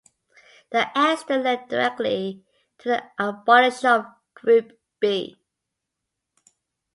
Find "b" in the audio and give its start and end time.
4.99-5.39